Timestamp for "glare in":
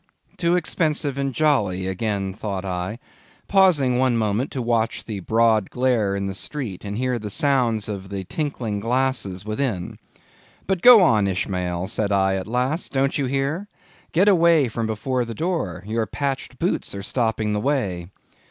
5.69-6.25